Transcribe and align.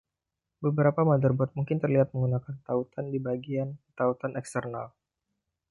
Beberapa 0.65 1.01
motherboard 1.09 1.51
mungkin 1.57 1.77
terlihat 1.83 2.07
menggunakan 2.13 2.55
tautan 2.67 3.05
di 3.13 3.19
bagian 3.27 3.69
tautan 3.99 4.31
eksternal. 4.41 4.87